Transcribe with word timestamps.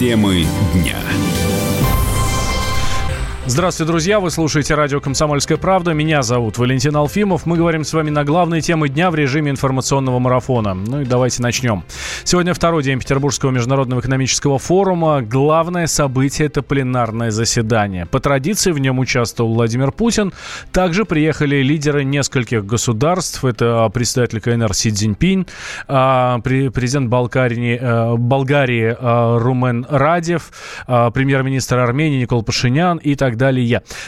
Темы 0.00 0.46
дня. 0.72 0.96
Здравствуйте, 3.50 3.90
друзья! 3.90 4.20
Вы 4.20 4.30
слушаете 4.30 4.76
радио 4.76 5.00
«Комсомольская 5.00 5.58
правда». 5.58 5.92
Меня 5.92 6.22
зовут 6.22 6.56
Валентин 6.56 6.94
Алфимов. 6.94 7.46
Мы 7.46 7.56
говорим 7.56 7.82
с 7.82 7.92
вами 7.92 8.08
на 8.08 8.22
главные 8.22 8.60
темы 8.60 8.88
дня 8.88 9.10
в 9.10 9.16
режиме 9.16 9.50
информационного 9.50 10.20
марафона. 10.20 10.72
Ну 10.74 11.00
и 11.00 11.04
давайте 11.04 11.42
начнем. 11.42 11.82
Сегодня 12.22 12.54
второй 12.54 12.84
день 12.84 13.00
Петербургского 13.00 13.50
международного 13.50 13.98
экономического 14.02 14.60
форума. 14.60 15.20
Главное 15.22 15.88
событие– 15.88 16.46
это 16.46 16.62
пленарное 16.62 17.32
заседание. 17.32 18.06
По 18.06 18.20
традиции 18.20 18.70
в 18.70 18.78
нем 18.78 19.00
участвовал 19.00 19.52
Владимир 19.52 19.90
Путин. 19.90 20.32
Также 20.70 21.04
приехали 21.04 21.56
лидеры 21.56 22.04
нескольких 22.04 22.64
государств. 22.64 23.44
Это 23.44 23.90
председатель 23.92 24.40
КНР 24.40 24.72
Си 24.74 24.92
Цзиньпинь, 24.92 25.48
а, 25.88 26.38
президент 26.38 27.08
Болгарии, 27.08 27.80
э, 27.82 28.14
Болгарии 28.16 28.96
э, 28.96 29.38
Румен 29.38 29.88
Радев, 29.90 30.52
а, 30.86 31.10
премьер-министр 31.10 31.78
Армении 31.78 32.20
Никол 32.20 32.44
Пашинян 32.44 32.98
и 32.98 33.16
так. 33.16 33.39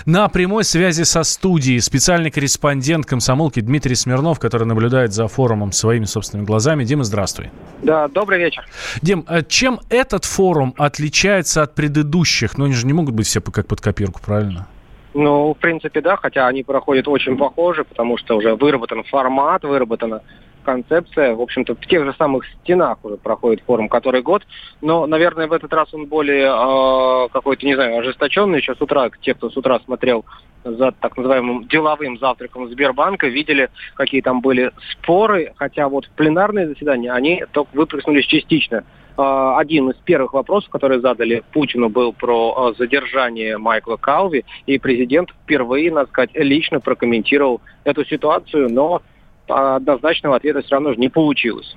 На 0.07 0.29
прямой 0.29 0.65
связи 0.65 1.03
со 1.03 1.23
студией 1.23 1.81
специальный 1.81 2.31
корреспондент 2.31 3.07
комсомолки 3.07 3.61
Дмитрий 3.61 3.95
Смирнов, 3.95 4.39
который 4.39 4.67
наблюдает 4.67 5.13
за 5.13 5.27
форумом 5.29 5.73
своими 5.73 6.05
собственными 6.05 6.47
глазами. 6.47 6.85
Дима, 6.85 7.05
здравствуй. 7.05 7.51
Да, 7.83 8.09
добрый 8.09 8.39
вечер. 8.39 8.65
Дим, 9.01 9.25
а 9.27 9.43
чем 9.43 9.81
этот 9.89 10.25
форум 10.25 10.75
отличается 10.77 11.63
от 11.63 11.75
предыдущих? 11.75 12.59
Ну, 12.59 12.67
они 12.67 12.75
же 12.75 12.87
не 12.87 12.93
могут 12.93 13.15
быть 13.15 13.27
все 13.27 13.41
как 13.41 13.67
под 13.67 13.81
копирку, 13.81 14.21
правильно? 14.25 14.67
Ну, 15.15 15.53
в 15.55 15.59
принципе, 15.59 16.01
да, 16.01 16.17
хотя 16.17 16.47
они 16.47 16.63
проходят 16.63 17.07
очень 17.09 17.37
похожи, 17.37 17.85
потому 17.85 18.17
что 18.17 18.37
уже 18.37 18.55
выработан 18.55 19.05
формат, 19.05 19.63
выработана 19.63 20.23
концепция. 20.63 21.35
В 21.35 21.41
общем-то, 21.41 21.75
в 21.75 21.87
тех 21.87 22.05
же 22.05 22.15
самых 22.15 22.45
стенах 22.47 22.99
уже 23.03 23.17
проходит 23.17 23.63
форум 23.67 23.89
который 23.89 24.23
год. 24.23 24.43
Но, 24.81 25.07
наверное, 25.07 25.47
в 25.47 25.53
этот 25.53 25.73
раз 25.73 25.93
он 25.93 26.07
более 26.07 26.47
э, 26.47 27.29
какой-то, 27.33 27.67
не 27.67 27.75
знаю, 27.75 27.99
ожесточенный. 27.99 28.59
Еще 28.59 28.75
с 28.75 28.81
утра, 28.81 29.11
те, 29.21 29.35
кто 29.35 29.51
с 29.51 29.57
утра 29.57 29.81
смотрел 29.81 30.25
за 30.65 30.93
так 30.93 31.17
называемым 31.17 31.67
деловым 31.69 32.19
завтраком 32.19 32.69
Сбербанка, 32.69 33.27
видели, 33.27 33.71
какие 33.95 34.21
там 34.21 34.41
были 34.41 34.73
споры. 34.93 35.53
Хотя 35.57 35.89
вот 35.89 36.09
пленарные 36.17 36.69
заседания 36.69 37.13
они 37.13 37.45
только 37.53 37.75
выплеснулись 37.75 38.27
частично. 38.27 38.85
Э, 39.17 39.55
один 39.59 39.91
из 39.91 39.97
первых 39.97 40.33
вопросов, 40.33 40.71
которые 40.71 41.01
задали 41.01 41.43
Путину, 41.53 41.89
был 41.89 42.13
про 42.13 42.73
э, 42.73 42.79
задержание 42.79 43.59
Майкла 43.59 43.97
Калви. 43.97 44.45
И 44.67 44.79
президент 44.79 45.31
впервые, 45.31 45.93
надо 45.93 46.09
сказать, 46.09 46.31
лично 46.35 46.81
прокомментировал 46.81 47.61
эту 47.85 48.05
ситуацию, 48.05 48.73
но 48.73 49.03
однозначного 49.49 50.37
ответа 50.37 50.63
все 50.63 50.77
равно 50.77 50.93
же 50.93 50.99
не 50.99 51.09
получилось. 51.09 51.77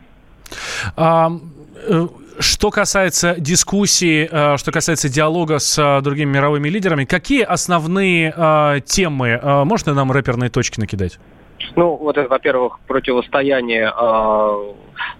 А, 0.95 1.31
э, 1.87 2.07
что 2.39 2.71
касается 2.71 3.35
дискуссии, 3.37 4.27
э, 4.29 4.57
что 4.57 4.71
касается 4.71 5.09
диалога 5.09 5.59
с 5.59 5.77
э, 5.77 6.01
другими 6.01 6.31
мировыми 6.31 6.69
лидерами, 6.69 7.05
какие 7.05 7.43
основные 7.43 8.31
темы? 8.85 9.39
Можно 9.65 9.93
нам 9.93 10.11
рэперные 10.11 10.49
точки 10.49 10.79
накидать? 10.79 11.19
Ну, 11.75 11.95
вот 11.95 12.17
это, 12.17 12.29
во-первых, 12.29 12.79
противостояние 12.87 13.91
э, 13.95 14.73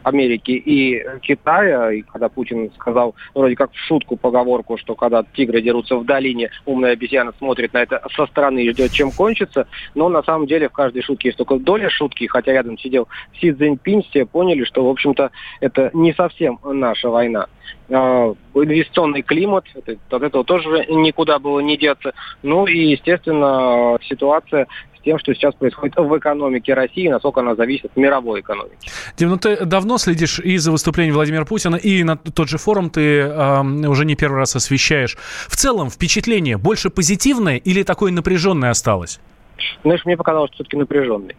Америки 0.04 0.52
и 0.52 1.04
Китая. 1.22 1.92
И 1.92 2.02
когда 2.02 2.30
Путин 2.30 2.72
сказал, 2.80 3.16
вроде 3.34 3.56
как 3.56 3.72
в 3.72 3.78
шутку 3.78 4.18
поговорку, 4.18 4.78
что 4.78 4.96
когда 4.96 5.24
тигры 5.34 5.62
дерутся 5.62 5.96
в 5.98 6.06
долине, 6.06 6.52
умная 6.66 6.94
обезьяна 6.94 7.34
смотрит 7.38 7.74
на 7.74 7.80
это 7.80 8.02
со 8.16 8.26
стороны 8.28 8.64
и 8.64 8.72
ждет, 8.72 8.92
чем 8.92 9.12
кончится. 9.12 9.68
Но 9.94 10.10
на 10.10 10.24
самом 10.24 10.48
деле 10.48 10.70
в 10.70 10.74
каждой 10.74 11.02
шутке 11.02 11.30
есть 11.30 11.38
только 11.38 11.58
доля 11.58 11.90
шутки. 11.90 12.28
Хотя 12.28 12.54
рядом 12.54 12.78
сидел 12.78 13.08
Си 13.40 13.52
Цзиньпинь, 13.52 14.04
все 14.10 14.26
поняли, 14.26 14.64
что, 14.64 14.86
в 14.86 14.90
общем-то, 14.90 15.32
это 15.62 15.90
не 15.94 16.14
совсем 16.14 16.60
наша 16.64 17.10
война. 17.10 17.48
Э, 17.90 18.34
инвестиционный 18.54 19.22
климат, 19.22 19.66
это, 19.76 19.98
от 20.10 20.24
этого 20.24 20.44
тоже 20.44 20.86
никуда 20.90 21.40
было 21.40 21.60
не 21.60 21.78
деться. 21.78 22.14
Ну 22.42 22.66
и, 22.66 22.78
естественно, 22.78 23.98
ситуация 24.04 24.68
тем, 25.06 25.20
что 25.20 25.34
сейчас 25.34 25.54
происходит 25.56 25.96
в 25.96 26.18
экономике 26.18 26.74
России, 26.74 27.08
насколько 27.08 27.40
она 27.40 27.56
зависит 27.56 27.86
от 27.86 27.96
мировой 27.96 28.42
экономики. 28.42 28.90
Дим, 29.18 29.30
ну 29.30 29.38
ты 29.38 29.66
давно 29.66 29.98
следишь 29.98 30.40
и 30.40 30.58
за 30.58 30.72
выступлением 30.72 31.16
Владимира 31.16 31.46
Путина, 31.46 31.76
и 31.76 32.04
на 32.04 32.18
тот 32.18 32.50
же 32.50 32.58
форум 32.58 32.90
ты 32.90 33.20
э, 33.20 33.62
уже 33.88 34.06
не 34.06 34.16
первый 34.16 34.40
раз 34.40 34.56
освещаешь. 34.56 35.16
В 35.48 35.56
целом, 35.56 35.90
впечатление 35.90 36.58
больше 36.58 36.90
позитивное 36.90 37.58
или 37.58 37.84
такое 37.84 38.12
напряженное 38.12 38.72
осталось? 38.72 39.20
Знаешь, 39.84 40.04
мне 40.06 40.18
показалось, 40.18 40.50
что 40.50 40.64
все-таки 40.64 40.78
напряженный. 40.78 41.36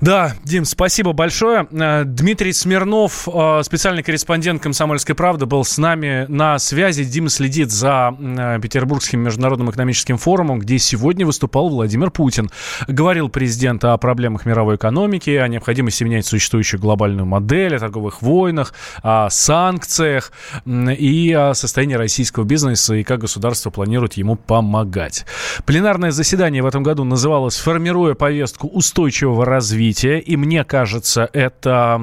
Да, 0.00 0.32
Дим, 0.44 0.64
спасибо 0.64 1.12
большое. 1.12 1.66
Э, 1.70 2.04
Дмитрий 2.06 2.54
Смирнов, 2.54 3.28
э, 3.30 3.60
специальный 3.62 4.02
корреспондент 4.02 4.62
«Комсомольской 4.62 5.14
правды», 5.14 5.44
был 5.44 5.62
с 5.62 5.76
нами 5.76 6.24
на 6.28 6.58
связи. 6.58 7.04
Дима 7.04 7.28
следит 7.28 7.70
за 7.70 8.16
э, 8.18 8.58
Петербургским 8.62 9.20
международным 9.20 9.70
экономическим 9.70 10.16
форумом, 10.16 10.58
где 10.58 10.78
сегодня 10.78 11.26
выступал 11.26 11.68
Владимир 11.68 12.10
Путин. 12.10 12.50
Говорил 12.88 13.28
президент 13.28 13.84
о 13.84 13.94
проблемах 13.98 14.46
мировой 14.46 14.76
экономики, 14.76 15.30
о 15.30 15.46
необходимости 15.48 16.02
менять 16.02 16.24
существующую 16.24 16.80
глобальную 16.80 17.26
модель, 17.26 17.76
о 17.76 17.78
торговых 17.78 18.22
войнах, 18.22 18.72
о 19.02 19.28
санкциях 19.28 20.32
и 20.64 21.32
о 21.32 21.52
состоянии 21.52 21.96
российского 21.96 22.44
бизнеса 22.44 22.94
и 22.94 23.02
как 23.02 23.20
государство 23.20 23.68
планирует 23.68 24.14
ему 24.14 24.36
помогать. 24.36 25.26
Пленарное 25.66 26.10
заседание 26.10 26.62
в 26.62 26.66
этом 26.66 26.82
году 26.82 27.04
называлось 27.04 27.58
«Формируя 27.58 28.14
повестку 28.14 28.66
устойчивого 28.66 29.44
развития 29.44 29.89
развития, 29.90 30.18
и 30.18 30.36
мне 30.36 30.64
кажется, 30.64 31.28
это 31.32 32.00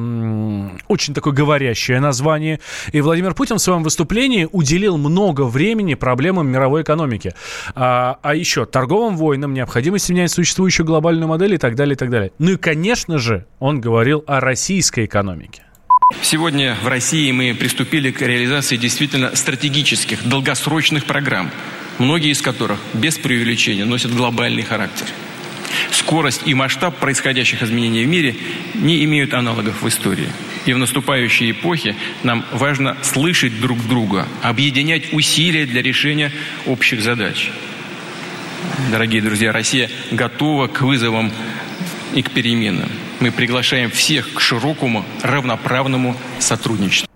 очень 0.88 1.14
такое 1.14 1.34
говорящее 1.34 2.00
название. 2.00 2.60
И 2.92 3.02
Владимир 3.02 3.34
Путин 3.34 3.58
в 3.58 3.62
своем 3.62 3.84
выступлении 3.84 4.48
уделил 4.52 4.98
много 4.98 5.42
времени 5.42 5.96
проблемам 5.96 6.48
мировой 6.48 6.82
экономики. 6.82 7.34
А, 7.76 8.18
а 8.22 8.36
еще 8.36 8.66
торговым 8.66 9.18
войнам, 9.18 9.54
необходимости 9.54 10.12
менять 10.12 10.32
существующую 10.32 10.86
глобальную 10.86 11.28
модель 11.28 11.54
и 11.54 11.58
так 11.58 11.76
далее, 11.76 11.94
и 11.94 11.98
так 11.98 12.10
далее. 12.10 12.32
Ну 12.40 12.52
и, 12.52 12.58
конечно 12.58 13.18
же, 13.18 13.46
он 13.60 13.82
говорил 13.82 14.24
о 14.28 14.40
российской 14.40 15.06
экономике. 15.06 15.64
Сегодня 16.22 16.76
в 16.84 16.88
России 16.88 17.32
мы 17.32 17.54
приступили 17.54 18.12
к 18.12 18.22
реализации 18.22 18.78
действительно 18.78 19.36
стратегических, 19.36 20.28
долгосрочных 20.28 21.06
программ, 21.06 21.50
многие 22.00 22.32
из 22.32 22.42
которых, 22.42 22.80
без 22.94 23.18
преувеличения, 23.18 23.86
носят 23.86 24.14
глобальный 24.14 24.64
характер– 24.64 25.08
Скорость 25.92 26.42
и 26.46 26.54
масштаб 26.54 26.98
происходящих 26.98 27.64
изменений 27.64 28.06
в 28.06 28.08
мире 28.08 28.36
не 28.76 29.04
имеют 29.04 29.34
аналогов 29.34 29.82
в 29.82 29.88
истории. 29.88 30.30
И 30.66 30.74
в 30.74 30.78
наступающей 30.78 31.52
эпохе 31.52 31.96
нам 32.24 32.46
важно 32.52 32.98
слышать 33.02 33.60
друг 33.60 33.86
друга, 33.88 34.28
объединять 34.42 35.14
усилия 35.14 35.66
для 35.66 35.82
решения 35.82 36.32
общих 36.66 37.02
задач. 37.02 37.50
Дорогие 38.92 39.22
друзья, 39.22 39.52
Россия 39.52 39.90
готова 40.12 40.68
к 40.68 40.82
вызовам 40.82 41.32
и 42.14 42.22
к 42.22 42.32
переменам. 42.32 42.90
Мы 43.20 43.32
приглашаем 43.32 43.90
всех 43.90 44.34
к 44.34 44.40
широкому, 44.40 45.06
равноправному 45.24 46.16
сотрудничеству. 46.40 47.08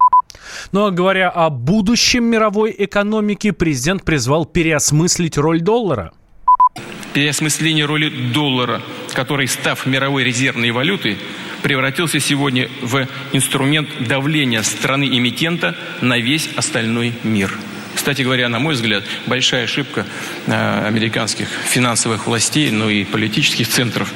Но 0.72 0.82
ну, 0.82 0.86
а 0.88 0.92
говоря 0.92 1.30
о 1.30 1.50
будущем 1.50 2.24
мировой 2.24 2.74
экономики, 2.78 3.52
президент 3.52 4.04
призвал 4.06 4.46
переосмыслить 4.46 5.38
роль 5.38 5.62
доллара– 5.62 6.14
переосмысление 7.14 7.86
роли 7.86 8.10
доллара, 8.10 8.82
который, 9.14 9.48
став 9.48 9.86
мировой 9.86 10.24
резервной 10.24 10.72
валютой, 10.72 11.18
превратился 11.62 12.20
сегодня 12.20 12.70
в 12.82 13.08
инструмент 13.34 13.90
давления 14.00 14.62
страны-эмитента 14.64 15.76
на 16.02 16.18
весь 16.18 16.50
остальной 16.56 17.14
мир. 17.24 17.52
Кстати 17.94 18.22
говоря, 18.22 18.50
на 18.50 18.60
мой 18.60 18.74
взгляд, 18.74 19.04
большая 19.28 19.66
ошибка 19.66 20.06
э, 20.48 20.88
американских 20.88 21.48
финансовых 21.66 22.26
властей, 22.26 22.72
но 22.72 22.90
и 22.90 23.04
политических 23.04 23.68
центров, 23.68 24.12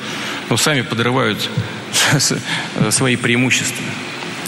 но 0.49 0.57
сами 0.57 0.81
подрывают 0.81 1.49
свои 2.89 3.15
преимущества, 3.15 3.83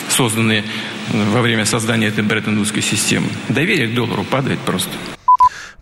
созданные 0.10 0.64
во 1.12 1.42
время 1.42 1.66
создания 1.66 2.08
этой 2.08 2.24
Бреттон-Вудской 2.24 2.82
системы. 2.82 3.28
Доверие 3.50 3.88
к 3.88 3.94
доллару 3.94 4.24
падает 4.24 4.60
просто. 4.60 4.92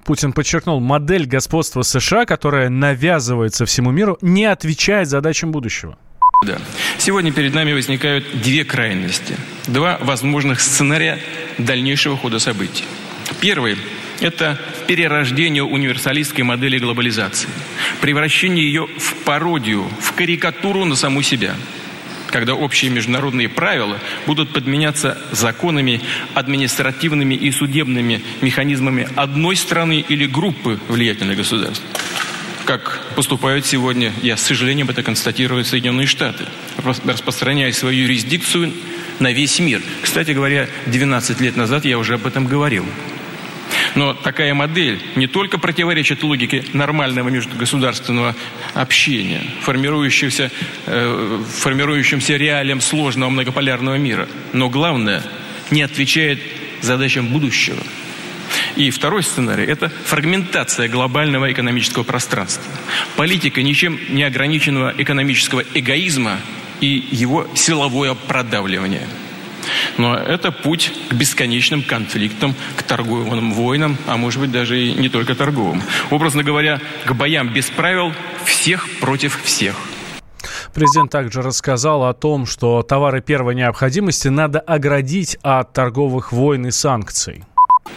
Путин 0.06 0.34
подчеркнул, 0.34 0.80
модель 0.80 1.26
господства 1.26 1.82
США, 1.82 2.26
которая 2.26 2.70
навязывается 2.70 3.66
всему 3.66 3.90
миру, 3.90 4.20
не 4.22 4.46
отвечает 4.46 5.10
задачам 5.10 5.52
будущего. 5.52 5.98
Сегодня 7.00 7.32
перед 7.32 7.56
нами 7.56 7.74
возникают 7.74 8.24
две 8.44 8.64
крайности, 8.66 9.36
два 9.66 9.98
возможных 10.00 10.62
сценария 10.62 11.18
дальнейшего 11.58 12.16
хода 12.16 12.38
событий. 12.38 12.84
Первый– 13.42 13.78
это 14.20 14.60
перерождение 14.86 15.64
универсалистской 15.64 16.44
модели 16.44 16.78
глобализации, 16.78 17.50
превращение 18.00 18.64
ее 18.64 18.88
в 19.00 19.16
пародию, 19.24 19.86
в 20.00 20.14
карикатуру 20.14 20.86
на 20.86 20.96
саму 20.96 21.24
себя– 21.24 21.56
когда 22.36 22.54
общие 22.54 22.92
международные 22.92 23.48
правила 23.48 23.98
будут 24.26 24.52
подменяться 24.52 25.18
законами, 25.32 26.02
административными 26.34 27.34
и 27.34 27.50
судебными 27.50 28.22
механизмами 28.42 29.08
одной 29.16 29.56
страны 29.56 30.04
или 30.06 30.26
группы 30.26 30.78
влиятельных 30.90 31.38
государств 31.38 31.82
как 32.66 33.00
поступают 33.16 33.66
сегодня, 33.66 34.12
я 34.24 34.36
с 34.36 34.42
сожалением 34.42 34.90
это 34.90 35.04
констатирую, 35.04 35.64
Соединенные 35.64 36.08
Штаты, 36.08 36.46
распространяя 37.06 37.72
свою 37.72 38.02
юрисдикцию 38.02 38.74
на 39.20 39.32
весь 39.32 39.60
мир. 39.60 39.82
Кстати 40.02 40.32
говоря, 40.32 40.68
12 40.88 41.40
лет 41.42 41.56
назад 41.56 41.86
я 41.86 42.00
уже 42.00 42.16
об 42.16 42.26
этом 42.26 42.48
говорил. 42.48 42.84
Но 43.96 44.14
такая 44.14 44.54
модель 44.54 45.02
не 45.16 45.26
только 45.26 45.58
противоречит 45.58 46.22
логике 46.22 46.66
нормального 46.74 47.30
межгосударственного 47.30 48.36
общения, 48.74 49.42
формирующегося, 49.62 50.52
э, 50.86 51.44
формирующимся 51.60 52.36
реалиям 52.36 52.82
сложного 52.82 53.30
многополярного 53.30 53.96
мира, 53.96 54.28
но 54.52 54.70
главное, 54.70 55.24
не 55.72 55.82
отвечает 55.82 56.40
задачам 56.82 57.28
будущего. 57.28 57.82
И 58.76 58.92
второй 58.92 59.24
сценарий– 59.24 59.64
это 59.68 59.90
фрагментация 60.06 60.90
глобального 60.90 61.52
экономического 61.52 62.04
пространства. 62.04 62.72
Политика 63.16 63.64
ничем 63.64 63.98
не 64.10 64.24
ограниченного 64.24 64.94
экономического 64.98 65.64
эгоизма 65.74 66.40
и 66.82 67.08
его 67.12 67.48
силовое 67.56 68.14
продавливание– 68.14 69.08
но 69.98 70.16
это 70.16 70.52
путь 70.52 70.92
к 71.10 71.14
бесконечным 71.14 71.82
конфликтам, 71.82 72.56
к 72.76 72.84
торговым 72.84 73.54
войнам, 73.54 73.98
а 74.08 74.18
может 74.18 74.42
быть 74.42 74.52
даже 74.52 74.80
и 74.80 74.94
не 74.94 75.10
только 75.10 75.36
торговым. 75.36 75.82
Образно 76.10 76.44
говоря, 76.44 76.80
к 77.06 77.14
боям 77.14 77.54
без 77.54 77.70
правил 77.70 78.14
всех 78.46 78.88
против 79.00 79.42
всех. 79.44 79.76
Президент 80.74 81.12
также 81.12 81.42
рассказал 81.42 82.04
о 82.04 82.14
том, 82.14 82.46
что 82.46 82.82
товары 82.84 83.22
первой 83.22 83.56
необходимости 83.56 84.28
надо 84.28 84.60
оградить 84.60 85.38
от 85.42 85.74
торговых 85.74 86.32
войн 86.32 86.68
и 86.68 86.72
санкций. 86.72 87.44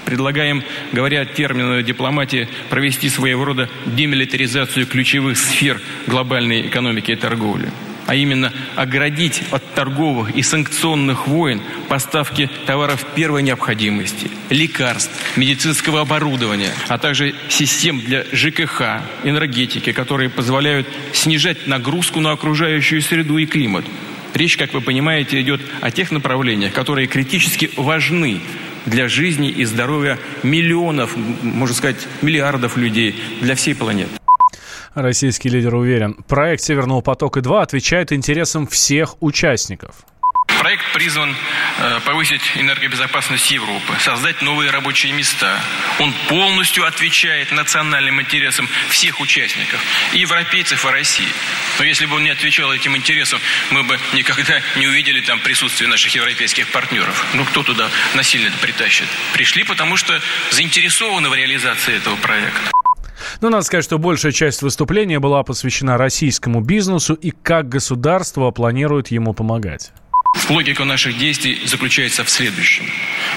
Предлагаем, 0.05 0.63
говоря 0.93 1.25
термином 1.25 1.85
дипломатии, 1.85 2.49
провести 2.71 3.09
своего 3.09 3.45
рода 3.45 3.69
демилитаризацию 3.87 4.87
ключевых 4.87 5.37
сфер 5.37 5.81
глобальной 6.07 6.69
экономики 6.69 7.11
и 7.11 7.17
торговли 7.17 7.69
а 8.09 8.15
именно 8.15 8.55
оградить 8.75 9.43
от 9.51 9.75
торговых 9.75 10.35
и 10.35 10.43
санкционных 10.43 11.29
войн 11.29 11.61
поставки 11.91 12.49
товаров 12.65 13.05
первой 13.15 13.43
необходимости, 13.43 14.31
лекарств, 14.49 15.13
медицинского 15.37 16.01
оборудования, 16.01 16.73
а 16.89 16.97
также 16.97 17.35
систем 17.51 18.01
для 18.01 18.25
ЖКХ, 18.33 19.03
энергетики, 19.25 19.93
которые 19.93 20.31
позволяют 20.31 20.89
снижать 21.13 21.67
нагрузку 21.67 22.21
на 22.21 22.33
окружающую 22.33 23.03
среду 23.03 23.37
и 23.37 23.45
климат. 23.45 23.85
Речь, 24.33 24.57
как 24.57 24.73
вы 24.73 24.81
понимаете, 24.81 25.39
идет 25.43 25.61
о 25.83 25.91
тех 25.91 26.11
направлениях, 26.11 26.73
которые 26.73 27.09
критически 27.09 27.71
важны 27.77 28.41
для 28.87 29.09
жизни 29.09 29.51
и 29.51 29.67
здоровья 29.67 30.19
миллионов, 30.43 31.15
можно 31.43 31.77
сказать, 31.77 32.09
миллиардов 32.23 32.79
людей, 32.79 33.15
для 33.43 33.55
всей 33.55 33.75
планеты. 33.75 34.18
Российский 34.95 35.49
лидер 35.49 35.75
уверен, 35.75 36.15
проект 36.27 36.63
«Северного 36.63 37.01
потока-2» 37.01 37.63
отвечает 37.63 38.13
интересам 38.13 38.67
всех 38.67 39.21
участников. 39.23 39.95
Проект 40.61 40.93
призван 40.93 41.37
э, 41.79 42.01
повысить 42.05 42.41
энергобезопасность 42.57 43.49
Европы, 43.53 43.95
создать 44.01 44.43
новые 44.43 44.71
рабочие 44.71 45.13
места. 45.13 45.61
Он 46.01 46.13
полностью 46.29 46.85
отвечает 46.85 47.53
национальным 47.53 48.21
интересам 48.21 48.69
всех 48.89 49.21
участников, 49.21 49.81
и 50.13 50.19
европейцев, 50.19 50.85
и 50.85 50.89
России. 50.89 51.29
Но 51.79 51.85
если 51.85 52.07
бы 52.07 52.17
он 52.17 52.25
не 52.25 52.31
отвечал 52.31 52.73
этим 52.73 52.97
интересам, 52.97 53.41
мы 53.71 53.85
бы 53.85 53.99
никогда 54.15 54.61
не 54.77 54.89
увидели 54.89 55.21
там 55.21 55.39
присутствие 55.39 55.89
наших 55.89 56.15
европейских 56.17 56.73
партнеров. 56.73 57.25
Ну, 57.35 57.45
кто 57.45 57.63
туда 57.63 57.89
насильно 58.15 58.51
притащит? 58.61 59.07
Пришли, 59.35 59.63
потому 59.63 59.97
что 59.97 60.21
заинтересованы 60.51 61.29
в 61.29 61.35
реализации 61.35 61.95
этого 61.95 62.17
проекта. 62.17 62.73
Но 63.41 63.51
надо 63.51 63.65
сказать, 63.65 63.85
что 63.85 63.99
большая 63.99 64.33
часть 64.33 64.63
выступления 64.63 65.21
была 65.21 65.43
посвящена 65.45 65.97
российскому 65.97 66.61
бизнесу 66.61 67.15
и 67.15 67.31
как 67.31 67.69
государство 67.69 68.51
планирует 68.51 69.09
ему 69.09 69.33
помогать. 69.33 69.93
Логика 70.49 70.85
наших 70.85 71.19
действий 71.19 71.61
заключается 71.65 72.25
в 72.25 72.31
следующем. 72.31 72.85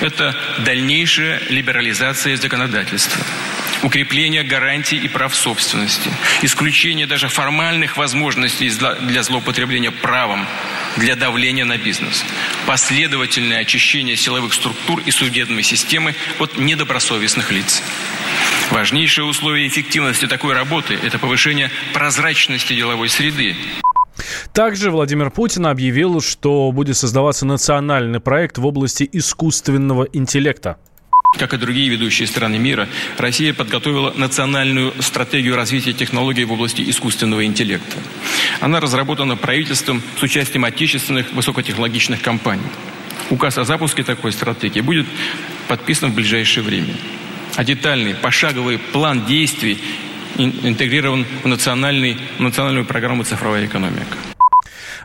Это 0.02 0.36
дальнейшая 0.66 1.42
либерализация 1.50 2.36
законодательства, 2.36 3.22
укрепление 3.84 4.44
гарантий 4.44 4.98
и 4.98 5.08
прав 5.08 5.36
собственности, 5.36 6.10
исключение 6.42 7.08
даже 7.08 7.28
формальных 7.28 7.98
возможностей 7.98 8.72
для 9.02 9.24
злоупотребления 9.24 9.92
правом 9.92 10.46
для 10.98 11.16
давления 11.16 11.66
на 11.66 11.78
бизнес, 11.78 12.26
последовательное 12.66 13.60
очищение 13.60 14.16
силовых 14.16 14.54
структур 14.54 15.02
и 15.06 15.12
судебной 15.12 15.64
системы 15.64 16.16
от 16.40 16.58
недобросовестных 16.58 17.52
лиц. 17.52 17.82
Важнейшее 18.72 19.26
условие 19.26 19.68
эффективности 19.68 20.28
такой 20.28 20.54
работы– 20.54 20.98
это 21.04 21.20
повышение 21.20 21.70
прозрачности 21.94 22.74
деловой 22.74 23.10
среды. 23.10 23.54
Также 24.54 24.92
Владимир 24.92 25.30
Путин 25.30 25.68
объявил, 25.68 26.22
что 26.22 26.72
будет 26.72 26.96
создаваться 26.96 27.46
национальный 27.46 28.22
проект 28.22 28.58
в 28.58 28.66
области 28.66 29.08
искусственного 29.12 30.08
интеллекта. 30.14 30.78
Как 31.38 31.54
и 31.54 31.58
другие 31.58 31.90
ведущие 31.90 32.28
страны 32.28 32.60
мира, 32.60 32.88
Россия 33.18 33.54
подготовила 33.54 34.14
национальную 34.16 34.94
стратегию 35.02 35.58
развития 35.58 35.92
технологий 35.92 36.46
в 36.46 36.54
области 36.54 36.82
искусственного 36.90 37.46
интеллекта. 37.46 37.98
Она 38.62 38.80
разработана 38.80 39.36
правительством 39.36 40.02
с 40.18 40.24
участием 40.24 40.64
отечественных 40.64 41.34
высокотехнологичных 41.34 42.22
компаний. 42.22 42.68
Указ 43.30 43.58
о 43.58 43.66
запуске 43.66 44.04
такой 44.04 44.32
стратегии 44.32 44.82
будет 44.82 45.08
подписан 45.68 46.12
в 46.12 46.16
ближайшее 46.16 46.64
время 46.64 46.94
а 47.56 47.64
детальный 47.64 48.14
пошаговый 48.14 48.78
план 48.78 49.26
действий 49.26 49.78
интегрирован 50.38 51.26
в, 51.44 51.48
национальный, 51.48 52.18
в 52.38 52.42
национальную 52.42 52.86
программу 52.86 53.24
«Цифровая 53.24 53.66
экономика». 53.66 54.18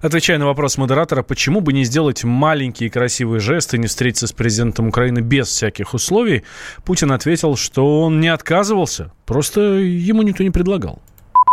Отвечая 0.03 0.39
на 0.39 0.47
вопрос 0.47 0.77
модератора, 0.77 1.23
почему 1.23 1.61
бы 1.61 1.73
не 1.73 1.85
сделать 1.85 2.23
маленькие 2.23 2.91
красивые 2.91 3.41
жесты 3.41 3.79
не 3.79 3.87
встретиться 3.87 4.27
с 4.27 4.33
президентом 4.33 4.89
Украины 4.89 5.21
без 5.21 5.49
всяких 5.49 5.95
условий, 5.95 6.45
Путин 6.85 7.13
ответил, 7.13 7.57
что 7.57 8.03
он 8.03 8.21
не 8.21 8.29
отказывался, 8.29 9.11
просто 9.25 9.61
ему 9.61 10.23
никто 10.23 10.43
не 10.43 10.51
предлагал. 10.51 11.03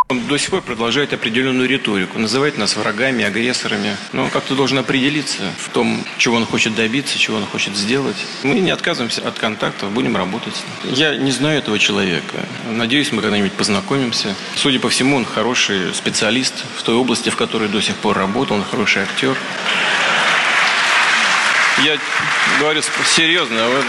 Он 0.09 0.27
до 0.27 0.38
сих 0.38 0.50
пор 0.50 0.61
продолжает 0.61 1.13
определенную 1.13 1.67
риторику, 1.67 2.19
называет 2.19 2.57
нас 2.57 2.75
врагами, 2.75 3.23
агрессорами. 3.23 3.95
Но 4.11 4.25
он 4.25 4.29
как-то 4.29 4.53
должен 4.53 4.77
определиться 4.77 5.44
в 5.57 5.69
том, 5.69 6.03
чего 6.17 6.35
он 6.35 6.45
хочет 6.45 6.75
добиться, 6.75 7.17
чего 7.17 7.38
он 7.38 7.45
хочет 7.45 7.75
сделать. 7.75 8.17
Мы 8.44 8.55
не 8.59 8.71
отказываемся 8.71 9.27
от 9.27 9.39
контактов, 9.39 9.91
будем 9.91 10.15
работать. 10.17 10.53
Я 10.83 11.15
не 11.15 11.31
знаю 11.31 11.59
этого 11.59 11.79
человека. 11.79 12.45
Надеюсь, 12.69 13.11
мы 13.11 13.21
когда-нибудь 13.21 13.53
познакомимся. 13.53 14.35
Судя 14.55 14.79
по 14.79 14.89
всему, 14.89 15.15
он 15.15 15.25
хороший 15.25 15.94
специалист 15.94 16.53
в 16.77 16.83
той 16.83 16.95
области, 16.95 17.29
в 17.29 17.38
которой 17.38 17.69
до 17.69 17.81
сих 17.81 17.95
пор 17.95 18.17
работал. 18.17 18.57
Он 18.57 18.63
хороший 18.63 19.03
актер. 19.03 19.37
Я 21.83 21.97
говорю 22.59 22.81
серьезно, 23.16 23.66
а 23.66 23.69
вы 23.69 23.83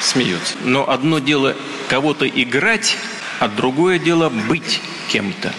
смеются. 0.00 0.54
Но 0.64 0.88
одно 0.88 1.18
дело 1.18 1.56
кого-то 1.88 2.26
играть, 2.26 2.96
а 3.40 3.48
другое 3.48 3.98
дело 3.98 4.28
быть 4.28 4.80
кем-то. 5.08 5.52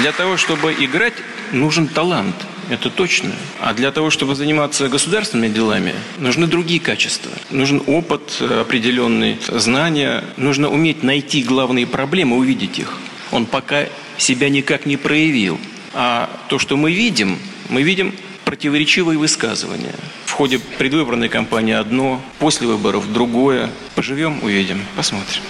Для 0.00 0.12
того, 0.12 0.36
чтобы 0.36 0.74
играть, 0.78 1.14
нужен 1.52 1.88
талант. 1.88 2.36
Это 2.68 2.88
точно. 2.88 3.32
А 3.60 3.74
для 3.74 3.90
того, 3.90 4.10
чтобы 4.10 4.36
заниматься 4.36 4.88
государственными 4.88 5.52
делами, 5.52 5.94
нужны 6.18 6.46
другие 6.46 6.78
качества. 6.78 7.32
Нужен 7.50 7.82
опыт 7.86 8.40
определенный, 8.40 9.38
знания. 9.48 10.22
Нужно 10.36 10.68
уметь 10.70 11.02
найти 11.02 11.42
главные 11.42 11.86
проблемы, 11.86 12.36
увидеть 12.36 12.78
их. 12.78 12.98
Он 13.32 13.46
пока 13.46 13.86
себя 14.18 14.48
никак 14.48 14.86
не 14.86 14.96
проявил. 14.96 15.58
А 15.92 16.30
то, 16.48 16.58
что 16.60 16.76
мы 16.76 16.92
видим, 16.92 17.38
мы 17.68 17.82
видим 17.82 18.14
противоречивые 18.44 19.18
высказывания. 19.18 19.94
В 20.24 20.32
ходе 20.32 20.60
предвыборной 20.60 21.28
кампании 21.28 21.74
одно, 21.74 22.22
после 22.38 22.68
выборов 22.68 23.12
другое. 23.12 23.70
Поживем, 23.96 24.38
увидим, 24.42 24.80
посмотрим. 24.96 25.42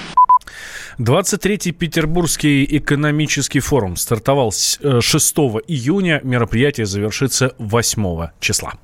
23-й 1.01 1.73
Петербургский 1.73 2.77
экономический 2.77 3.61
форум 3.61 3.97
стартовал 3.97 4.53
с 4.53 4.79
6 5.01 5.39
э, 5.39 5.41
июня. 5.67 6.21
Мероприятие 6.23 6.85
завершится 6.85 7.55
8 7.59 8.29
числа. 8.39 8.75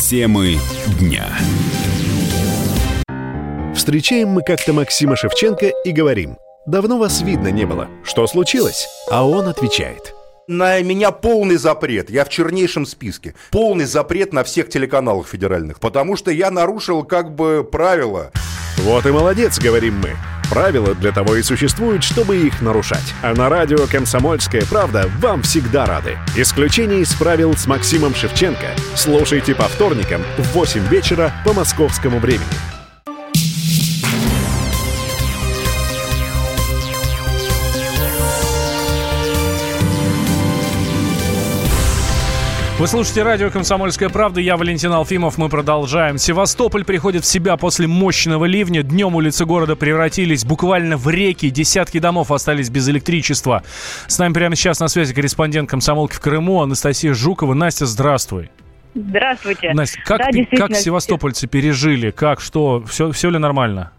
Темы 0.00 0.58
дня. 0.98 1.28
Встречаем 3.72 4.30
мы 4.30 4.42
как-то 4.42 4.72
Максима 4.72 5.14
Шевченко 5.14 5.70
и 5.84 5.92
говорим, 5.92 6.36
давно 6.66 6.98
вас 6.98 7.22
видно 7.22 7.52
не 7.52 7.64
было, 7.64 7.88
что 8.02 8.26
случилось? 8.26 8.88
А 9.08 9.24
он 9.24 9.46
отвечает– 9.46 10.14
на 10.48 10.80
меня 10.80 11.12
полный 11.12 11.58
запрет. 11.58 12.10
Я 12.10 12.24
в 12.24 12.28
чернейшем 12.28 12.84
списке. 12.84 13.36
Полный 13.52 13.84
запрет 13.84 14.32
на 14.32 14.42
всех 14.42 14.68
телеканалах 14.68 15.28
федеральных. 15.28 15.78
Потому 15.78 16.16
что 16.16 16.32
я 16.32 16.50
нарушил 16.50 17.04
как 17.04 17.36
бы 17.36 17.62
правила. 17.62 18.32
Вот 18.78 19.06
и 19.06 19.10
молодец, 19.10 19.58
говорим 19.58 19.98
мы. 20.00 20.16
Правила 20.50 20.94
для 20.94 21.12
того 21.12 21.36
и 21.36 21.42
существуют, 21.42 22.02
чтобы 22.02 22.38
их 22.38 22.60
нарушать. 22.60 23.14
А 23.22 23.34
на 23.34 23.48
радио 23.48 23.86
«Комсомольская 23.86 24.64
правда» 24.66 25.08
вам 25.20 25.42
всегда 25.42 25.86
рады. 25.86 26.18
Исключение 26.36 27.00
из 27.00 27.12
правил 27.14 27.56
с 27.56 27.66
Максимом 27.68 28.14
Шевченко. 28.14 28.74
Слушайте 28.96 29.54
по 29.54 29.64
вторникам 29.64 30.22
в 30.38 30.52
8 30.52 30.88
вечера 30.88 31.32
по 31.44 31.52
московскому 31.52 32.18
времени. 32.18 32.79
Вы 42.80 42.86
слушаете 42.86 43.24
радио 43.24 43.50
«Комсомольская 43.50 44.08
правда». 44.08 44.40
Я 44.40 44.56
Валентин 44.56 44.90
Алфимов. 44.90 45.36
Мы 45.36 45.50
продолжаем. 45.50 46.16
Севастополь 46.16 46.86
приходит 46.86 47.24
в 47.24 47.26
себя 47.26 47.58
после 47.58 47.86
мощного 47.86 48.46
ливня. 48.46 48.82
Днем 48.82 49.14
улицы 49.16 49.44
города 49.44 49.76
превратились 49.76 50.46
буквально 50.46 50.96
в 50.96 51.06
реки. 51.10 51.50
Десятки 51.50 51.98
домов 51.98 52.32
остались 52.32 52.70
без 52.70 52.88
электричества. 52.88 53.64
С 54.06 54.18
нами 54.18 54.32
прямо 54.32 54.56
сейчас 54.56 54.80
на 54.80 54.88
связи 54.88 55.12
корреспондент 55.12 55.68
комсомолки 55.68 56.14
в 56.14 56.20
Крыму 56.20 56.62
Анастасия 56.62 57.12
Жукова. 57.12 57.52
Настя, 57.52 57.84
здравствуй. 57.84 58.50
Здравствуйте. 58.94 59.74
Настя, 59.74 60.00
как, 60.02 60.20
да, 60.32 60.56
как 60.56 60.74
севастопольцы 60.74 61.48
пережили? 61.48 62.10
Как, 62.10 62.40
что? 62.40 62.82
Все, 62.88 63.12
все 63.12 63.28
ли 63.28 63.36
нормально? 63.36 63.92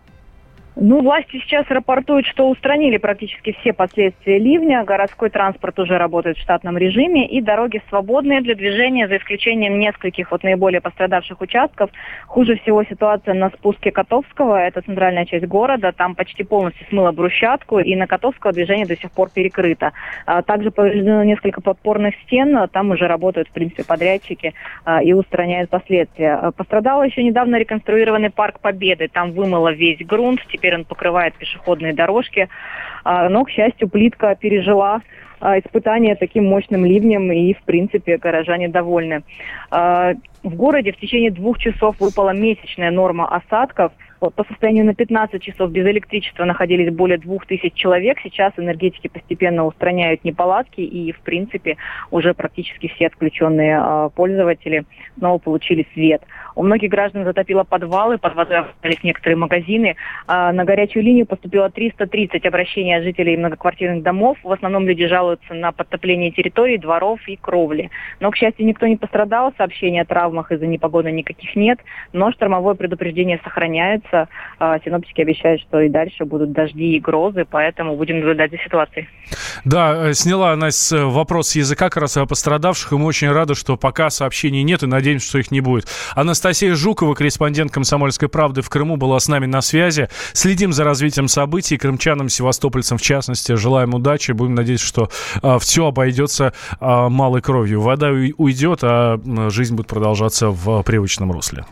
Ну, 0.77 1.01
власти 1.01 1.37
сейчас 1.43 1.65
рапортуют, 1.67 2.25
что 2.27 2.49
устранили 2.49 2.95
практически 2.95 3.51
все 3.59 3.73
последствия 3.73 4.39
ливня. 4.39 4.85
Городской 4.85 5.29
транспорт 5.29 5.77
уже 5.79 5.97
работает 5.97 6.37
в 6.37 6.41
штатном 6.41 6.77
режиме, 6.77 7.27
и 7.27 7.41
дороги 7.41 7.81
свободные 7.89 8.39
для 8.39 8.55
движения, 8.55 9.09
за 9.09 9.17
исключением 9.17 9.79
нескольких 9.79 10.31
вот 10.31 10.43
наиболее 10.43 10.79
пострадавших 10.79 11.41
участков. 11.41 11.89
Хуже 12.25 12.55
всего 12.55 12.85
ситуация 12.85 13.33
на 13.33 13.49
спуске 13.49 13.91
Котовского, 13.91 14.61
это 14.61 14.81
центральная 14.81 15.25
часть 15.25 15.45
города. 15.45 15.91
Там 15.91 16.15
почти 16.15 16.43
полностью 16.45 16.87
смыло 16.87 17.11
брусчатку, 17.11 17.79
и 17.79 17.93
на 17.97 18.07
Котовского 18.07 18.53
движение 18.53 18.85
до 18.85 18.95
сих 18.95 19.11
пор 19.11 19.29
перекрыто. 19.29 19.91
А, 20.25 20.41
также 20.41 20.71
повреждено 20.71 21.23
несколько 21.25 21.59
подпорных 21.59 22.15
стен, 22.23 22.69
там 22.71 22.91
уже 22.91 23.07
работают, 23.07 23.49
в 23.49 23.51
принципе, 23.51 23.83
подрядчики 23.83 24.53
а, 24.85 25.03
и 25.03 25.11
устраняют 25.11 25.69
последствия. 25.69 26.53
Пострадал 26.55 27.03
еще 27.03 27.23
недавно 27.23 27.57
реконструированный 27.57 28.29
парк 28.29 28.61
Победы. 28.61 29.09
Там 29.09 29.33
вымыло 29.33 29.73
весь 29.73 29.99
грунт, 29.99 30.39
теперь 30.61 30.75
он 30.75 30.85
покрывает 30.85 31.33
пешеходные 31.35 31.93
дорожки. 31.93 32.47
А, 33.03 33.27
но, 33.29 33.43
к 33.43 33.49
счастью, 33.49 33.89
плитка 33.89 34.35
пережила 34.35 35.01
а, 35.39 35.57
испытание 35.57 36.15
таким 36.15 36.45
мощным 36.45 36.85
ливнем, 36.85 37.31
и, 37.31 37.53
в 37.53 37.63
принципе, 37.63 38.17
горожане 38.17 38.69
довольны. 38.69 39.23
А, 39.71 40.13
в 40.43 40.55
городе 40.55 40.91
в 40.91 40.97
течение 40.97 41.31
двух 41.31 41.57
часов 41.57 41.99
выпала 41.99 42.31
месячная 42.31 42.91
норма 42.91 43.27
осадков– 43.27 43.91
по 44.29 44.43
состоянию 44.43 44.85
на 44.85 44.93
15 44.93 45.41
часов 45.41 45.71
без 45.71 45.85
электричества 45.87 46.45
находились 46.45 46.93
более 46.93 47.17
2000 47.17 47.69
человек. 47.73 48.19
Сейчас 48.21 48.53
энергетики 48.57 49.07
постепенно 49.07 49.65
устраняют 49.65 50.23
неполадки 50.23 50.81
и, 50.81 51.11
в 51.11 51.19
принципе, 51.21 51.77
уже 52.11 52.35
практически 52.35 52.87
все 52.87 53.07
отключенные 53.07 53.81
э, 53.83 54.09
пользователи 54.13 54.85
снова 55.17 55.39
получили 55.39 55.87
свет. 55.93 56.21
У 56.55 56.63
многих 56.63 56.91
граждан 56.91 57.23
затопило 57.23 57.63
подвалы, 57.63 58.19
под 58.19 58.35
водой 58.35 58.59
оказались 58.59 59.03
некоторые 59.03 59.37
магазины. 59.37 59.95
Э, 60.27 60.51
на 60.51 60.65
горячую 60.65 61.03
линию 61.03 61.25
поступило 61.25 61.71
330 61.71 62.45
обращений 62.45 63.01
жителей 63.01 63.37
многоквартирных 63.37 64.03
домов. 64.03 64.37
В 64.43 64.51
основном 64.51 64.87
люди 64.87 65.07
жалуются 65.07 65.55
на 65.55 65.71
подтопление 65.71 66.29
территорий, 66.29 66.77
дворов 66.77 67.19
и 67.27 67.37
кровли. 67.37 67.89
Но, 68.19 68.29
к 68.29 68.37
счастью, 68.37 68.67
никто 68.67 68.85
не 68.85 68.97
пострадал. 68.97 69.51
Сообщений 69.57 70.01
о 70.01 70.05
травмах 70.05 70.51
из-за 70.51 70.67
непогоды 70.67 71.11
никаких 71.11 71.55
нет. 71.55 71.79
Но 72.13 72.31
штормовое 72.31 72.75
предупреждение 72.75 73.39
сохраняется 73.43 74.10
месяца. 74.11 74.29
А, 74.59 74.79
синоптики 74.79 75.21
обещают, 75.21 75.61
что 75.61 75.81
и 75.81 75.89
дальше 75.89 76.25
будут 76.25 76.51
дожди 76.51 76.95
и 76.95 76.99
грозы, 76.99 77.45
поэтому 77.49 77.95
будем 77.95 78.19
наблюдать 78.19 78.51
за 78.51 78.57
ситуацией. 78.57 79.07
Да, 79.65 80.09
э, 80.09 80.13
сняла 80.13 80.51
она 80.51 80.71
с 80.71 80.91
э, 80.91 81.03
вопрос 81.03 81.49
с 81.49 81.55
языка 81.55 81.89
как 81.89 81.97
раз 81.97 82.17
о 82.17 82.25
пострадавших, 82.25 82.91
и 82.91 82.95
мы 82.95 83.05
очень 83.05 83.31
рады, 83.31 83.55
что 83.55 83.77
пока 83.77 84.09
сообщений 84.09 84.63
нет, 84.63 84.83
и 84.83 84.87
надеемся, 84.87 85.27
что 85.27 85.39
их 85.39 85.51
не 85.51 85.61
будет. 85.61 85.87
Анастасия 86.15 86.75
Жукова, 86.75 87.15
корреспондент 87.15 87.71
«Комсомольской 87.71 88.29
правды» 88.29 88.61
в 88.61 88.69
Крыму, 88.69 88.97
была 88.97 89.19
с 89.19 89.27
нами 89.27 89.45
на 89.45 89.61
связи. 89.61 90.09
Следим 90.33 90.73
за 90.73 90.83
развитием 90.83 91.27
событий, 91.27 91.77
крымчанам, 91.77 92.29
севастопольцам 92.29 92.97
в 92.97 93.01
частности. 93.01 93.55
Желаем 93.55 93.93
удачи, 93.93 94.31
будем 94.31 94.55
надеяться, 94.55 94.85
что 94.85 95.09
а, 95.41 95.59
все 95.59 95.87
обойдется 95.87 96.53
а, 96.79 97.09
малой 97.09 97.41
кровью. 97.41 97.81
Вода 97.81 98.09
уйдет, 98.09 98.79
а 98.83 99.19
жизнь 99.49 99.75
будет 99.75 99.87
продолжаться 99.87 100.49
в 100.49 100.83
привычном 100.83 101.31
русле. 101.31 101.65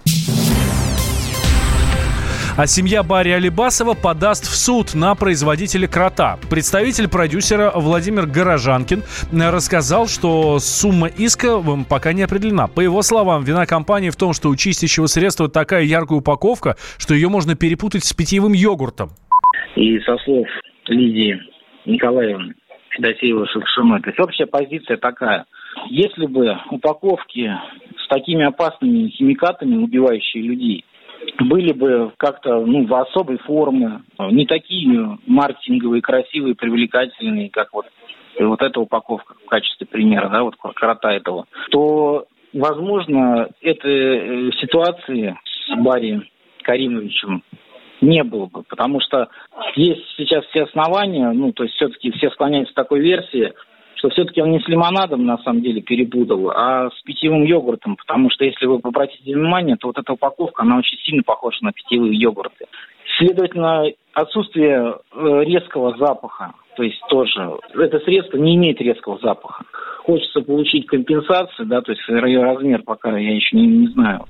А 2.58 2.68
семья 2.68 3.04
Барри 3.04 3.30
Алибасова 3.30 3.94
подаст 3.94 4.44
в 4.44 4.56
суд 4.56 4.94
на 4.94 5.16
производителя 5.16 5.88
крота. 5.88 6.38
Представитель 6.50 7.08
продюсера 7.08 7.72
Владимир 7.74 8.26
Горожанкин 8.26 9.04
рассказал, 9.32 10.08
что 10.08 10.60
сумма 10.60 11.08
иска 11.08 11.62
пока 11.90 12.14
не 12.14 12.24
определена. 12.24 12.68
По 12.68 12.82
его 12.82 13.02
словам, 13.02 13.44
вина 13.44 13.66
компании 13.66 14.10
в 14.10 14.16
том, 14.16 14.34
что 14.34 14.50
у 14.50 14.56
чистящего 14.56 15.06
средства 15.06 15.50
такая 15.50 15.84
яркая 15.84 16.20
упаковка, 16.20 16.76
что 16.98 17.14
ее 17.14 17.30
можно 17.30 17.56
перепутать 17.56 18.04
с 18.04 18.14
питьевым 18.14 18.54
йогуртом. 18.54 19.10
И 19.76 20.00
со 20.00 20.18
слов 20.26 20.48
Лидии 20.88 21.40
Николаевны 21.86 22.56
Федосеева 22.90 23.48
Шукшиной, 23.48 24.02
то 24.02 24.10
есть 24.10 24.20
общая 24.20 24.48
позиция 24.48 24.98
такая. 24.98 25.46
Если 25.90 26.26
бы 26.26 26.58
упаковки 26.72 27.50
с 28.04 28.08
такими 28.10 28.44
опасными 28.44 29.10
химикатами, 29.10 29.78
убивающие 29.78 30.44
людей, 30.44 30.84
были 31.40 31.74
бы 31.74 32.12
как-то 32.18 32.66
ну, 32.66 32.86
в 32.86 32.94
особой 32.96 33.38
форме, 33.40 34.02
не 34.18 34.46
такие 34.46 35.18
маркетинговые, 35.26 36.02
красивые, 36.02 36.56
привлекательные, 36.56 37.50
как 37.50 37.74
вот, 37.74 37.86
вот 38.40 38.62
эта 38.62 38.80
упаковка 38.80 39.36
в 39.46 39.50
качестве 39.50 39.88
примера, 39.88 40.30
да, 40.30 40.44
вот 40.44 40.56
крота 40.76 41.14
этого, 41.14 41.46
то, 41.72 42.26
возможно, 42.54 43.50
этой 43.62 44.50
э, 44.50 44.52
ситуации 44.60 45.38
с 45.46 45.76
Барри 45.78 46.30
Каримовичем 46.64 47.44
не 48.02 48.24
было 48.24 48.46
бы, 48.46 48.64
потому 48.64 49.02
что 49.02 49.28
есть 49.76 50.06
сейчас 50.18 50.46
все 50.46 50.64
основания, 50.64 51.32
ну, 51.32 51.52
то 51.52 51.64
есть 51.64 51.76
все-таки 51.76 52.12
все 52.12 52.30
склоняются 52.32 52.74
к 52.74 52.76
такой 52.76 53.02
версии, 53.02 53.54
что 54.00 54.10
все-таки 54.10 54.42
он 54.42 54.52
не 54.52 54.60
с 54.60 54.68
лимонадом, 54.68 55.26
на 55.26 55.38
самом 55.40 55.62
деле, 55.62 55.82
перепутал, 55.82 56.50
а 56.52 56.90
с 56.90 57.02
питьевым 57.04 57.44
йогуртом, 57.44 57.98
потому 57.98 58.30
что, 58.32 58.46
если 58.46 58.66
вы 58.66 58.80
обратите 58.82 59.34
внимание, 59.34 59.76
то 59.76 59.88
вот 59.88 60.00
эта 60.00 60.14
упаковка, 60.14 60.64
она 60.64 60.78
очень 60.78 60.98
сильно 61.00 61.22
похожа 61.24 61.58
на 61.62 61.74
питьевые 61.74 62.18
йогурты. 62.18 62.66
Следовательно, 63.18 63.84
отсутствие 64.14 64.96
э, 65.14 65.44
резкого 65.44 65.98
запаха, 65.98 66.54
то 66.78 66.84
есть 66.84 67.02
тоже, 67.10 67.58
это 67.76 68.00
средство 68.00 68.38
не 68.38 68.56
имеет 68.56 68.80
резкого 68.80 69.20
запаха. 69.22 69.66
Хочется 70.06 70.42
получить 70.42 70.88
компенсацию, 70.88 71.68
да, 71.68 71.82
то 71.82 71.92
есть 71.92 72.02
размер 72.08 72.84
пока 72.84 73.18
я 73.18 73.36
еще 73.36 73.58
не, 73.58 73.68
не 73.68 73.88
знаю. 73.88 74.26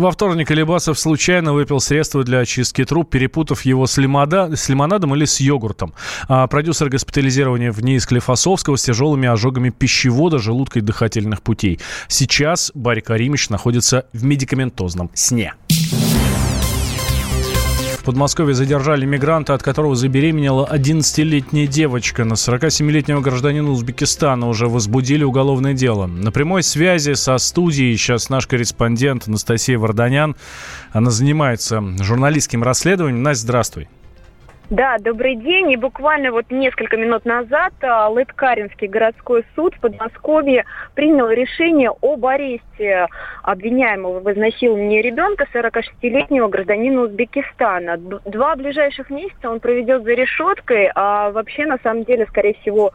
Во 0.00 0.10
вторник 0.10 0.50
Алибасов 0.50 0.98
случайно 0.98 1.52
выпил 1.52 1.78
средство 1.78 2.24
для 2.24 2.38
очистки 2.38 2.86
труб, 2.86 3.10
перепутав 3.10 3.66
его 3.66 3.86
с, 3.86 3.98
лимода, 3.98 4.56
с 4.56 4.70
лимонадом 4.70 5.14
или 5.14 5.26
с 5.26 5.40
йогуртом. 5.40 5.92
А 6.26 6.46
продюсер 6.46 6.88
госпитализирования 6.88 7.70
в 7.70 7.84
НИИ 7.84 7.98
Склифосовского 7.98 8.76
с 8.76 8.82
тяжелыми 8.82 9.28
ожогами 9.28 9.68
пищевода, 9.68 10.38
желудка 10.38 10.78
и 10.78 10.82
дыхательных 10.82 11.42
путей. 11.42 11.80
Сейчас 12.08 12.72
Барри 12.72 13.00
Каримович 13.00 13.50
находится 13.50 14.06
в 14.14 14.24
медикаментозном 14.24 15.10
сне. 15.12 15.52
В 18.00 18.02
Подмосковье 18.02 18.54
задержали 18.54 19.04
мигранта, 19.04 19.52
от 19.52 19.62
которого 19.62 19.94
забеременела 19.94 20.66
11-летняя 20.72 21.66
девочка. 21.66 22.24
На 22.24 22.32
47-летнего 22.32 23.20
гражданина 23.20 23.70
Узбекистана 23.70 24.48
уже 24.48 24.68
возбудили 24.68 25.22
уголовное 25.22 25.74
дело. 25.74 26.06
На 26.06 26.32
прямой 26.32 26.62
связи 26.62 27.12
со 27.12 27.36
студией 27.36 27.94
сейчас 27.98 28.30
наш 28.30 28.46
корреспондент 28.46 29.28
Анастасия 29.28 29.78
Варданян. 29.78 30.34
Она 30.92 31.10
занимается 31.10 31.84
журналистским 32.00 32.62
расследованием. 32.62 33.22
Настя, 33.22 33.42
здравствуй. 33.42 33.88
Да, 34.70 34.98
добрый 35.00 35.34
день. 35.34 35.72
И 35.72 35.76
буквально 35.76 36.30
вот 36.30 36.44
несколько 36.48 36.96
минут 36.96 37.24
назад 37.24 37.72
а, 37.80 38.08
Лыткаринский 38.08 38.86
городской 38.86 39.44
суд 39.56 39.74
в 39.74 39.80
Подмосковье 39.80 40.64
принял 40.94 41.28
решение 41.28 41.90
об 42.00 42.24
аресте 42.24 43.08
обвиняемого 43.42 44.20
в 44.20 44.32
изнасиловании 44.32 45.02
ребенка 45.02 45.48
46-летнего 45.52 46.46
гражданина 46.46 47.02
Узбекистана. 47.02 47.96
Два 47.96 48.54
ближайших 48.54 49.10
месяца 49.10 49.50
он 49.50 49.58
проведет 49.58 50.04
за 50.04 50.12
решеткой, 50.12 50.88
а 50.94 51.32
вообще 51.32 51.66
на 51.66 51.78
самом 51.82 52.04
деле, 52.04 52.26
скорее 52.26 52.54
всего, 52.62 52.92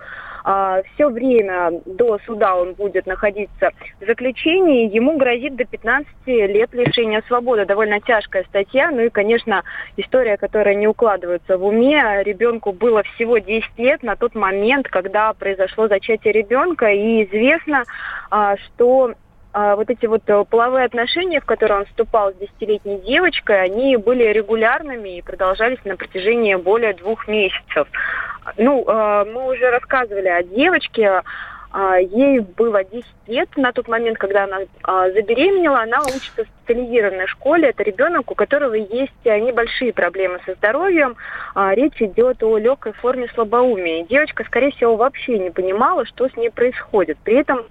все 0.94 1.10
время 1.10 1.72
до 1.86 2.20
суда 2.26 2.56
он 2.56 2.74
будет 2.74 3.08
находиться 3.08 3.72
в 4.00 4.06
заключении, 4.06 4.94
ему 4.94 5.18
грозит 5.18 5.56
до 5.56 5.66
15 5.66 6.08
лет 6.28 6.72
лишения 6.74 7.24
свободы. 7.28 7.66
Довольно 7.66 8.00
тяжкая 8.00 8.44
статья, 8.44 8.92
ну 8.92 9.02
и, 9.02 9.10
конечно, 9.10 9.64
история, 9.98 10.38
которая 10.38 10.76
не 10.76 10.88
укладывается 10.88 11.58
в 11.58 11.66
уме. 11.66 12.24
Ребенку 12.24 12.74
было 12.74 13.02
всего 13.16 13.40
10 13.40 13.66
лет 13.78 14.04
на 14.04 14.16
тот 14.16 14.36
момент, 14.36 14.88
когда 14.88 15.34
произошло 15.34 15.88
зачатие 15.88 16.34
ребенка, 16.34 16.92
и 16.92 17.26
известно, 17.26 17.84
а, 18.30 18.56
что 18.58 19.12
а, 19.12 19.16
вот 19.76 19.90
эти 19.90 20.06
вот 20.06 20.22
э, 20.28 20.44
половые 20.50 20.86
отношения, 20.86 21.40
в 21.40 21.46
которые 21.46 21.80
он 21.80 21.86
вступал 21.86 22.34
с 22.34 22.36
десятилетней 22.36 23.00
девочкой, 23.00 23.64
они 23.64 23.96
были 23.96 24.24
регулярными 24.24 25.18
и 25.18 25.22
продолжались 25.22 25.80
на 25.86 25.96
протяжении 25.96 26.56
более 26.56 26.94
двух 26.94 27.28
месяцев. 27.30 27.88
Ну, 28.58 28.84
э, 28.86 29.26
мы 29.34 29.48
уже 29.48 29.70
рассказывали 29.70 30.28
о 30.28 30.44
девочке, 30.44 31.22
а, 31.78 31.98
Ей 31.98 32.40
было 32.40 32.86
10 32.86 33.06
лет 33.28 33.50
на 33.58 33.74
тот 33.74 33.90
момент, 33.90 34.18
когда 34.18 34.46
она 34.46 34.60
а, 34.84 35.12
забеременела. 35.12 35.82
Она 35.82 36.00
учится 36.04 36.46
в 36.46 36.48
специализированной 36.48 37.28
школе. 37.28 37.70
Это 37.70 37.84
ребенок, 37.84 38.32
у 38.32 38.36
которого 38.36 38.76
есть 38.76 39.12
э, 39.26 39.40
небольшие 39.40 39.92
проблемы 39.92 40.40
со 40.46 40.54
здоровьем. 40.54 41.18
Речь 41.54 42.02
идет 42.02 42.42
о 42.44 42.58
легкой 42.58 42.94
форме 42.94 43.28
слабоумия. 43.34 44.06
Девочка, 44.06 44.46
скорее 44.46 44.72
всего, 44.72 44.96
вообще 44.96 45.38
не 45.38 45.50
понимала, 45.50 46.06
что 46.06 46.30
с 46.30 46.38
ней 46.38 46.50
происходит. 46.50 47.18
При 47.26 47.36
этом 47.36 47.66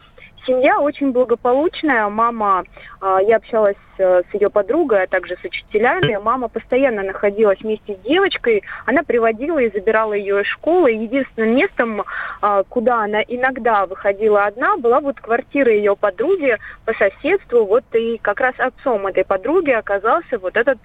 Семья 0.46 0.78
очень 0.78 1.12
благополучная. 1.12 2.08
Мама, 2.08 2.64
а, 3.00 3.20
я 3.22 3.36
общалась 3.36 3.76
э, 3.98 4.22
с 4.30 4.34
ее 4.34 4.50
подругой, 4.50 5.04
а 5.04 5.06
также 5.06 5.36
с 5.36 5.44
учителями. 5.44 6.16
Мама 6.16 6.48
постоянно 6.48 7.02
находилась 7.02 7.60
вместе 7.60 7.94
с 7.94 7.98
девочкой. 8.00 8.62
Она 8.84 9.02
приводила 9.02 9.58
и 9.58 9.70
забирала 9.70 10.12
ее 10.12 10.42
из 10.42 10.46
школы. 10.46 10.90
Единственным 10.90 11.56
местом, 11.56 12.04
а, 12.42 12.62
куда 12.64 13.04
она 13.04 13.22
иногда 13.22 13.86
выходила 13.86 14.44
одна, 14.44 14.76
была 14.76 15.00
вот 15.00 15.18
квартира 15.18 15.72
ее 15.72 15.96
подруги 15.96 16.58
по 16.84 16.92
соседству. 16.94 17.64
Вот 17.64 17.84
и 17.94 18.18
как 18.18 18.40
раз 18.40 18.54
отцом 18.58 19.06
этой 19.06 19.24
подруги 19.24 19.70
оказался 19.70 20.38
вот 20.38 20.56
этот 20.56 20.78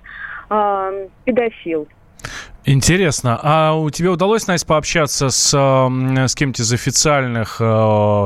э, 0.50 1.08
педофил. 1.26 1.88
Интересно. 2.72 3.40
А 3.42 3.74
у 3.74 3.90
тебя 3.90 4.12
удалось, 4.12 4.46
Настя, 4.46 4.68
пообщаться 4.68 5.30
с, 5.30 5.50
с 5.50 6.36
кем-то 6.36 6.62
из 6.62 6.72
официальных 6.72 7.60
э, 7.60 8.26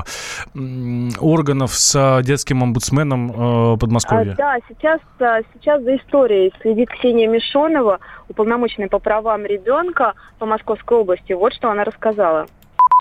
органов, 1.22 1.74
с 1.74 2.22
детским 2.24 2.62
омбудсменом 2.62 3.76
э, 3.76 3.78
Подмосковья? 3.78 4.34
А, 4.34 4.36
да, 4.36 4.58
сейчас, 4.68 5.00
а, 5.22 5.40
сейчас 5.54 5.82
за 5.84 5.96
историей 5.96 6.52
следит 6.62 6.90
Ксения 6.90 7.30
Мишонова, 7.30 8.00
уполномоченная 8.28 8.90
по 8.90 9.00
правам 9.00 9.46
ребенка 9.46 10.14
по 10.40 10.46
Московской 10.46 10.98
области. 10.98 11.32
Вот 11.32 11.54
что 11.54 11.72
она 11.72 11.86
рассказала 11.86 12.48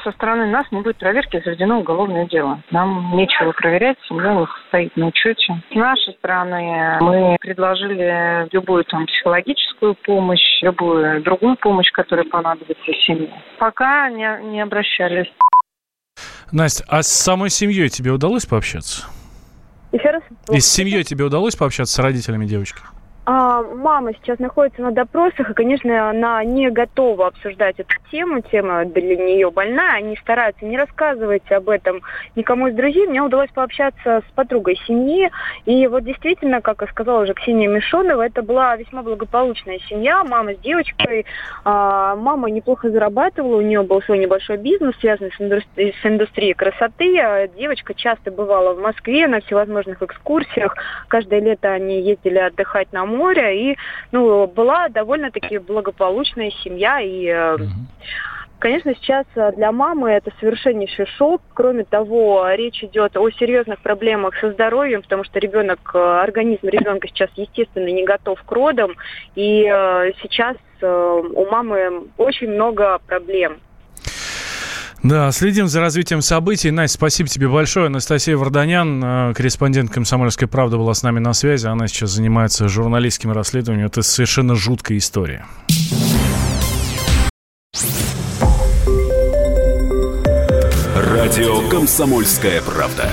со 0.02 0.12
стороны 0.12 0.46
нас 0.46 0.66
не 0.70 0.80
будет 0.80 0.96
проверки, 0.98 1.40
заведено 1.44 1.80
уголовное 1.80 2.26
дело. 2.26 2.62
Нам 2.70 3.16
нечего 3.16 3.52
проверять, 3.52 3.96
семья 4.08 4.34
не 4.34 4.46
состоит 4.46 4.96
на 4.96 5.06
учете. 5.06 5.62
С 5.70 5.74
нашей 5.74 6.14
стороны 6.14 6.98
мы 7.00 7.36
предложили 7.40 8.48
любую 8.52 8.84
там 8.84 9.06
психологическую 9.06 9.94
помощь, 10.04 10.62
любую 10.62 11.22
другую 11.22 11.56
помощь, 11.56 11.90
которая 11.92 12.24
понадобится 12.26 12.92
семье. 13.06 13.30
Пока 13.58 14.10
не, 14.10 14.50
не 14.50 14.60
обращались. 14.60 15.32
Настя, 16.50 16.84
а 16.88 17.02
с 17.02 17.08
самой 17.08 17.50
семьей 17.50 17.88
тебе 17.88 18.10
удалось 18.10 18.44
пообщаться? 18.44 19.06
Еще 19.92 20.10
раз? 20.10 20.22
И 20.50 20.60
с 20.60 20.66
семьей 20.66 21.04
тебе 21.04 21.24
удалось 21.24 21.56
пообщаться 21.56 21.94
с 21.94 21.98
родителями 21.98 22.46
девочки? 22.46 22.80
А, 23.24 23.62
мама 23.62 24.12
сейчас 24.14 24.40
находится 24.40 24.82
на 24.82 24.90
допросах, 24.90 25.50
и, 25.50 25.54
конечно, 25.54 26.10
она 26.10 26.42
не 26.42 26.70
готова 26.70 27.28
обсуждать 27.28 27.78
эту 27.78 27.94
тему. 28.10 28.40
Тема 28.40 28.84
для 28.84 29.16
нее 29.16 29.50
больная. 29.52 29.98
Они 29.98 30.16
стараются 30.16 30.64
не 30.64 30.76
рассказывать 30.76 31.50
об 31.52 31.68
этом 31.68 32.00
никому 32.34 32.66
из 32.66 32.74
друзей. 32.74 33.06
Мне 33.06 33.22
удалось 33.22 33.50
пообщаться 33.50 34.22
с 34.28 34.32
подругой 34.34 34.76
семьи. 34.86 35.30
И 35.66 35.86
вот 35.86 36.02
действительно, 36.02 36.60
как 36.60 36.82
и 36.82 36.88
сказала 36.88 37.22
уже 37.22 37.34
Ксения 37.34 37.68
Мишонова, 37.68 38.22
это 38.22 38.42
была 38.42 38.74
весьма 38.74 39.02
благополучная 39.02 39.78
семья. 39.88 40.24
Мама 40.24 40.54
с 40.54 40.58
девочкой. 40.58 41.24
А, 41.64 42.16
мама 42.16 42.50
неплохо 42.50 42.90
зарабатывала. 42.90 43.58
У 43.58 43.62
нее 43.62 43.82
был 43.82 44.02
свой 44.02 44.18
небольшой 44.18 44.56
бизнес, 44.56 44.96
связанный 44.98 45.30
с, 45.30 45.40
индустри- 45.40 45.94
с 46.02 46.04
индустрией 46.04 46.54
красоты. 46.54 47.20
А 47.20 47.46
девочка 47.46 47.94
часто 47.94 48.32
бывала 48.32 48.74
в 48.74 48.80
Москве 48.80 49.28
на 49.28 49.40
всевозможных 49.42 50.02
экскурсиях. 50.02 50.74
Каждое 51.06 51.38
лето 51.38 51.70
они 51.70 52.00
ездили 52.00 52.38
отдыхать 52.38 52.92
на 52.92 53.11
моря, 53.12 53.52
и 53.52 53.76
ну, 54.10 54.46
была 54.46 54.88
довольно-таки 54.88 55.58
благополучная 55.58 56.50
семья, 56.62 57.00
и 57.00 57.26
э, 57.26 57.56
Конечно, 58.58 58.94
сейчас 58.94 59.26
э, 59.34 59.50
для 59.56 59.72
мамы 59.72 60.10
это 60.10 60.30
совершеннейший 60.38 61.06
шок. 61.18 61.42
Кроме 61.52 61.82
того, 61.82 62.46
речь 62.52 62.84
идет 62.84 63.16
о 63.16 63.28
серьезных 63.30 63.80
проблемах 63.80 64.36
со 64.36 64.52
здоровьем, 64.52 65.02
потому 65.02 65.24
что 65.24 65.40
ребенок, 65.40 65.80
э, 65.94 65.98
организм 65.98 66.68
ребенка 66.68 67.08
сейчас, 67.08 67.30
естественно, 67.34 67.88
не 67.88 68.04
готов 68.04 68.40
к 68.40 68.52
родам. 68.52 68.92
И 69.34 69.64
сейчас 70.22 70.56
у 70.80 71.46
мамы 71.46 72.08
очень 72.16 72.50
много 72.50 73.00
проблем. 73.06 73.58
Да, 75.02 75.32
следим 75.32 75.66
за 75.66 75.80
развитием 75.80 76.22
событий. 76.22 76.70
Настя, 76.70 76.96
спасибо 76.96 77.28
тебе 77.28 77.48
большое. 77.48 77.86
Анастасия 77.86 78.36
Варданян, 78.36 79.02
э, 79.02 79.34
корреспондент 79.34 79.90
«Комсомольской 79.90 80.46
правды», 80.46 80.76
была 80.76 80.94
с 80.94 81.02
нами 81.02 81.18
на 81.18 81.32
связи. 81.32 81.66
Она 81.66 81.88
сейчас 81.88 82.10
занимается 82.10 82.68
журналистским 82.68 83.32
расследованием. 83.32 83.86
Это 83.86 84.02
совершенно 84.02 84.54
жуткая 84.54 84.98
история. 84.98 85.44
Радио 90.94 91.68
«Комсомольская 91.68 92.62
правда». 92.62 93.10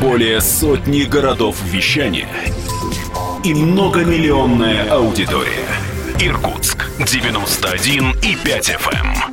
Более 0.00 0.42
сотни 0.42 1.04
городов 1.04 1.56
вещания 1.64 2.28
и 3.44 3.54
многомиллионная 3.54 4.90
аудитория. 4.90 5.64
Иркутск 6.20 6.84
91 6.98 8.10
и 8.22 8.36
5 8.44 8.70
FM. 8.70 9.25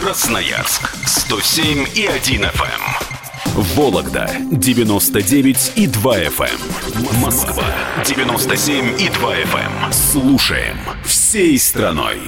Красноярск 0.00 0.90
107 1.06 1.86
и 1.94 2.06
1 2.06 2.44
FM. 2.44 2.44
Эм. 2.44 3.62
Вологда 3.74 4.30
99 4.50 5.72
и 5.74 5.86
2 5.88 6.18
FM. 6.18 6.44
Эм. 6.50 7.20
Москва 7.20 7.64
97 8.06 9.00
и 9.00 9.08
2 9.08 9.34
FM. 9.34 9.84
Эм. 9.86 9.92
Слушаем 9.92 10.78
всей 11.04 11.58
страной. 11.58 12.18